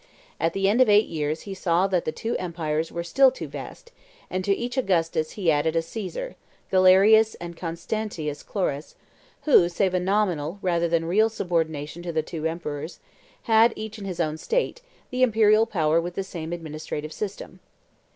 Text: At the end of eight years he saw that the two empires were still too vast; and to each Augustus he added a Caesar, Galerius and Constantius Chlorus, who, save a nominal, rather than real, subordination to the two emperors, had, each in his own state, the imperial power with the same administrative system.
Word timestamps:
At 0.39 0.53
the 0.53 0.67
end 0.67 0.81
of 0.81 0.89
eight 0.89 1.07
years 1.09 1.41
he 1.41 1.53
saw 1.53 1.85
that 1.85 2.05
the 2.05 2.11
two 2.11 2.35
empires 2.39 2.91
were 2.91 3.03
still 3.03 3.29
too 3.29 3.47
vast; 3.47 3.91
and 4.31 4.43
to 4.43 4.51
each 4.55 4.75
Augustus 4.75 5.33
he 5.33 5.51
added 5.51 5.75
a 5.75 5.81
Caesar, 5.83 6.35
Galerius 6.71 7.35
and 7.35 7.55
Constantius 7.55 8.41
Chlorus, 8.41 8.95
who, 9.43 9.69
save 9.69 9.93
a 9.93 9.99
nominal, 9.99 10.57
rather 10.63 10.87
than 10.87 11.05
real, 11.05 11.29
subordination 11.29 12.01
to 12.01 12.11
the 12.11 12.23
two 12.23 12.45
emperors, 12.47 12.99
had, 13.43 13.73
each 13.75 13.99
in 13.99 14.05
his 14.05 14.19
own 14.19 14.39
state, 14.39 14.81
the 15.11 15.21
imperial 15.21 15.67
power 15.67 16.01
with 16.01 16.15
the 16.15 16.23
same 16.23 16.51
administrative 16.51 17.13
system. 17.13 17.59